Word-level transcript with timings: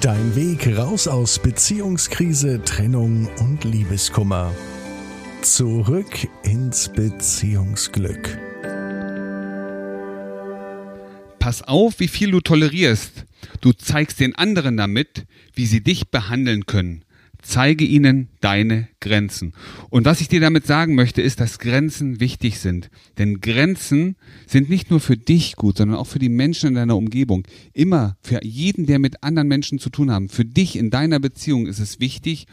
Dein 0.00 0.34
Weg 0.34 0.78
raus 0.78 1.06
aus 1.06 1.38
Beziehungskrise, 1.38 2.62
Trennung 2.64 3.28
und 3.38 3.64
Liebeskummer. 3.64 4.50
Zurück 5.42 6.26
ins 6.42 6.88
Beziehungsglück. 6.88 8.38
Pass 11.38 11.60
auf, 11.60 12.00
wie 12.00 12.08
viel 12.08 12.30
du 12.30 12.40
tolerierst. 12.40 13.26
Du 13.60 13.74
zeigst 13.74 14.20
den 14.20 14.34
anderen 14.34 14.78
damit, 14.78 15.26
wie 15.54 15.66
sie 15.66 15.82
dich 15.82 16.08
behandeln 16.08 16.64
können. 16.64 17.04
Zeige 17.42 17.84
ihnen 17.84 18.28
deine 18.40 18.88
Grenzen. 19.00 19.52
Und 19.88 20.04
was 20.04 20.20
ich 20.20 20.28
dir 20.28 20.40
damit 20.40 20.66
sagen 20.66 20.94
möchte, 20.94 21.22
ist, 21.22 21.40
dass 21.40 21.58
Grenzen 21.58 22.20
wichtig 22.20 22.58
sind. 22.58 22.90
Denn 23.18 23.40
Grenzen 23.40 24.16
sind 24.46 24.68
nicht 24.68 24.90
nur 24.90 25.00
für 25.00 25.16
dich 25.16 25.56
gut, 25.56 25.78
sondern 25.78 25.98
auch 25.98 26.06
für 26.06 26.18
die 26.18 26.28
Menschen 26.28 26.68
in 26.68 26.74
deiner 26.74 26.96
Umgebung. 26.96 27.46
Immer 27.72 28.16
für 28.22 28.44
jeden, 28.44 28.86
der 28.86 28.98
mit 28.98 29.22
anderen 29.22 29.48
Menschen 29.48 29.78
zu 29.78 29.90
tun 29.90 30.10
haben. 30.10 30.28
Für 30.28 30.44
dich 30.44 30.76
in 30.76 30.90
deiner 30.90 31.20
Beziehung 31.20 31.66
ist 31.66 31.78
es 31.78 32.00
wichtig, 32.00 32.46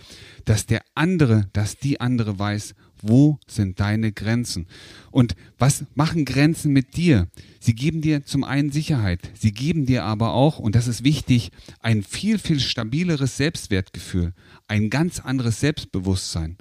dass 0.46 0.66
der 0.66 0.82
andere, 0.96 1.50
dass 1.54 1.78
die 1.78 2.00
andere 2.00 2.40
weiß, 2.40 2.74
wo 3.02 3.40
sind 3.48 3.80
deine 3.80 4.12
Grenzen? 4.12 4.68
Und 5.12 5.36
was 5.58 5.86
machen 5.96 6.26
Grenzen 6.26 6.74
mit 6.74 6.96
dir? 6.96 7.28
Sie 7.60 7.76
geben 7.76 8.02
dir 8.02 8.26
zum 8.26 8.44
einen 8.44 8.72
Sicherheit, 8.72 9.20
sie 9.34 9.52
geben 9.52 9.86
dir 9.86 10.04
aber 10.04 10.34
auch, 10.34 10.60
und 10.60 10.76
das 10.76 10.88
ist 10.88 11.04
wichtig, 11.04 11.52
ein 11.80 12.04
viel, 12.04 12.40
viel 12.40 12.60
stabileres 12.60 13.38
Selbstwertgefühl, 13.38 14.34
ein 14.68 14.90
ganz 14.90 15.20
anderes 15.20 15.60
Selbstbewusstsein. 15.60 16.58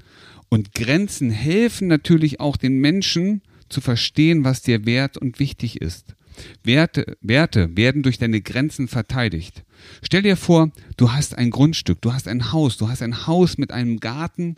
Und 0.49 0.73
Grenzen 0.73 1.31
helfen 1.31 1.89
natürlich 1.89 2.41
auch 2.41 2.57
den 2.57 2.79
Menschen 2.79 3.43
zu 3.69 3.81
verstehen, 3.81 4.45
was 4.45 4.63
dir 4.63 4.87
wert 4.87 5.17
und 5.17 5.39
wichtig 5.39 5.81
ist. 5.81 6.15
Werte, 6.63 7.17
Werte 7.21 7.77
werden 7.77 8.03
durch 8.03 8.19
deine 8.19 8.41
Grenzen 8.41 8.89
verteidigt. 8.89 9.65
Stell 10.03 10.23
dir 10.23 10.37
vor, 10.37 10.71
du 10.97 11.13
hast 11.13 11.37
ein 11.37 11.51
Grundstück, 11.51 12.01
du 12.03 12.13
hast 12.13 12.29
ein 12.29 12.53
Haus, 12.53 12.77
du 12.77 12.89
hast 12.89 13.03
ein 13.03 13.27
Haus 13.27 13.59
mit 13.59 13.71
einem 13.73 14.01
Garten 14.01 14.57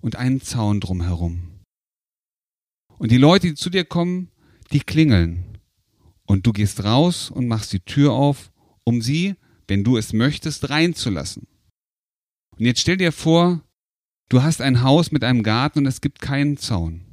und 0.00 0.16
einen 0.16 0.40
Zaun 0.40 0.80
drumherum. 0.80 1.60
Und 2.98 3.12
die 3.12 3.16
Leute, 3.16 3.48
die 3.48 3.54
zu 3.54 3.70
dir 3.70 3.84
kommen, 3.84 4.30
die 4.72 4.80
klingeln. 4.80 5.58
Und 6.26 6.46
du 6.46 6.52
gehst 6.52 6.84
raus 6.84 7.30
und 7.30 7.48
machst 7.48 7.72
die 7.72 7.80
Tür 7.80 8.12
auf, 8.12 8.52
um 8.84 9.00
sie, 9.00 9.36
wenn 9.66 9.84
du 9.84 9.96
es 9.96 10.12
möchtest, 10.12 10.68
reinzulassen. 10.68 11.46
Und 12.58 12.64
jetzt 12.64 12.80
stell 12.80 12.96
dir 12.96 13.12
vor, 13.12 13.62
du 14.28 14.42
hast 14.42 14.60
ein 14.60 14.82
Haus 14.82 15.12
mit 15.12 15.24
einem 15.24 15.42
Garten 15.42 15.80
und 15.80 15.86
es 15.86 16.00
gibt 16.00 16.20
keinen 16.20 16.56
Zaun. 16.56 17.04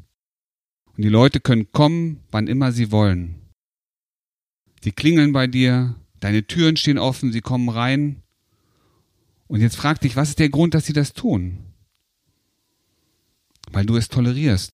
Und 0.97 1.03
die 1.03 1.09
Leute 1.09 1.39
können 1.39 1.71
kommen, 1.71 2.23
wann 2.31 2.47
immer 2.47 2.71
sie 2.71 2.91
wollen. 2.91 3.41
Sie 4.81 4.91
klingeln 4.91 5.33
bei 5.33 5.47
dir, 5.47 5.95
deine 6.19 6.47
Türen 6.47 6.77
stehen 6.77 6.97
offen, 6.97 7.31
sie 7.31 7.41
kommen 7.41 7.69
rein. 7.69 8.23
Und 9.47 9.61
jetzt 9.61 9.75
frag 9.75 9.99
dich, 9.99 10.15
was 10.15 10.29
ist 10.29 10.39
der 10.39 10.49
Grund, 10.49 10.73
dass 10.73 10.85
sie 10.85 10.93
das 10.93 11.13
tun? 11.13 11.74
Weil 13.75 13.85
du 13.85 13.97
es 13.97 14.07
tolerierst, 14.07 14.69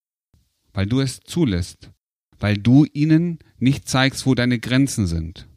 weil 0.74 0.86
du 0.86 1.00
es 1.00 1.22
zulässt, 1.22 1.90
weil 2.40 2.56
du 2.56 2.86
ihnen 2.94 3.40
nicht 3.58 3.90
zeigst, 3.90 4.28
wo 4.28 4.36
deine 4.36 4.60
Grenzen 4.60 5.08
sind. 5.08 5.48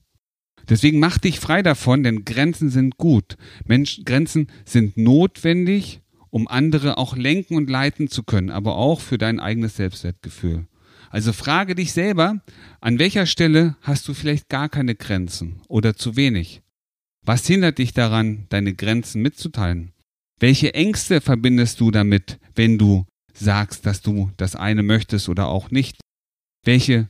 Deswegen 0.66 0.98
mach 0.98 1.18
dich 1.18 1.40
frei 1.40 1.62
davon, 1.62 2.02
denn 2.02 2.24
Grenzen 2.24 2.70
sind 2.70 2.96
gut. 2.96 3.36
Mensch, 3.66 4.00
Grenzen 4.06 4.46
sind 4.64 4.96
notwendig, 4.96 6.00
um 6.30 6.48
andere 6.48 6.96
auch 6.96 7.18
lenken 7.18 7.56
und 7.56 7.68
leiten 7.68 8.08
zu 8.08 8.22
können, 8.22 8.48
aber 8.48 8.76
auch 8.76 9.02
für 9.02 9.18
dein 9.18 9.40
eigenes 9.40 9.76
Selbstwertgefühl. 9.76 10.66
Also 11.10 11.34
frage 11.34 11.74
dich 11.74 11.92
selber, 11.92 12.40
an 12.80 12.98
welcher 12.98 13.26
Stelle 13.26 13.76
hast 13.82 14.08
du 14.08 14.14
vielleicht 14.14 14.48
gar 14.48 14.70
keine 14.70 14.94
Grenzen 14.94 15.60
oder 15.68 15.96
zu 15.96 16.16
wenig? 16.16 16.62
Was 17.26 17.46
hindert 17.46 17.76
dich 17.76 17.92
daran, 17.92 18.46
deine 18.48 18.72
Grenzen 18.72 19.20
mitzuteilen? 19.20 19.92
Welche 20.40 20.72
Ängste 20.72 21.20
verbindest 21.20 21.78
du 21.80 21.90
damit, 21.90 22.38
wenn 22.54 22.78
du 22.78 23.04
sagst, 23.34 23.86
dass 23.86 24.00
du 24.00 24.30
das 24.36 24.56
eine 24.56 24.82
möchtest 24.82 25.28
oder 25.28 25.48
auch 25.48 25.70
nicht? 25.70 25.98
Welche 26.64 27.08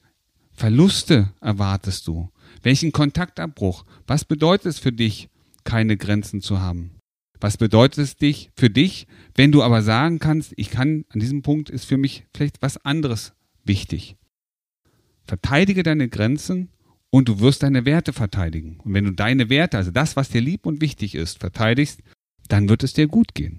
Verluste 0.52 1.32
erwartest 1.40 2.06
du? 2.06 2.30
Welchen 2.62 2.92
Kontaktabbruch? 2.92 3.84
Was 4.06 4.24
bedeutet 4.24 4.66
es 4.66 4.78
für 4.78 4.92
dich, 4.92 5.28
keine 5.64 5.96
Grenzen 5.96 6.40
zu 6.40 6.60
haben? 6.60 6.92
Was 7.40 7.56
bedeutet 7.56 7.98
es 7.98 8.16
dich 8.16 8.50
für 8.56 8.70
dich, 8.70 9.06
wenn 9.34 9.52
du 9.52 9.62
aber 9.62 9.82
sagen 9.82 10.18
kannst, 10.18 10.54
ich 10.56 10.70
kann, 10.70 11.04
an 11.10 11.20
diesem 11.20 11.42
Punkt 11.42 11.68
ist 11.68 11.84
für 11.84 11.98
mich 11.98 12.24
vielleicht 12.34 12.62
was 12.62 12.78
anderes 12.78 13.32
wichtig. 13.64 14.16
Verteidige 15.26 15.82
deine 15.82 16.08
Grenzen 16.08 16.70
und 17.10 17.28
du 17.28 17.40
wirst 17.40 17.62
deine 17.62 17.84
Werte 17.84 18.12
verteidigen. 18.12 18.80
Und 18.80 18.94
wenn 18.94 19.04
du 19.04 19.12
deine 19.12 19.50
Werte, 19.50 19.76
also 19.76 19.90
das, 19.90 20.16
was 20.16 20.28
dir 20.28 20.40
lieb 20.40 20.66
und 20.66 20.80
wichtig 20.80 21.14
ist, 21.14 21.38
verteidigst, 21.38 22.00
dann 22.48 22.68
wird 22.68 22.82
es 22.82 22.92
dir 22.92 23.08
gut 23.08 23.34
gehen. 23.34 23.58